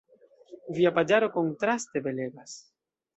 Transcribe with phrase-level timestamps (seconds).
[0.77, 2.57] Via paĝaro, kontraste, belegas.